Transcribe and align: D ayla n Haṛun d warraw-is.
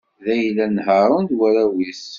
D 0.23 0.25
ayla 0.35 0.65
n 0.67 0.77
Haṛun 0.85 1.25
d 1.29 1.31
warraw-is. 1.37 2.03